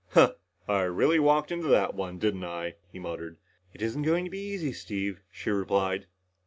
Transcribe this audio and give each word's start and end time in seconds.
"Huh. 0.13 0.31
I 0.67 0.81
really 0.85 1.19
walked 1.19 1.51
into 1.51 1.67
that 1.67 1.93
one, 1.93 2.17
didn't 2.17 2.43
I?" 2.43 2.73
he 2.91 2.97
muttered. 2.97 3.37
"It 3.71 3.83
isn't 3.83 4.01
going 4.01 4.23
to 4.25 4.31
be 4.31 4.39
easy, 4.41 4.73
Steve," 4.73 5.21
she 5.29 5.51
replied. 5.51 6.07